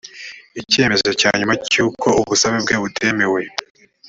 ikemezo 0.61 1.09
cya 1.19 1.31
nyuma 1.39 1.53
cy 1.71 1.77
uko 1.87 2.07
ubusabe 2.21 2.57
bwe 2.65 2.75
butemewe 2.83 3.41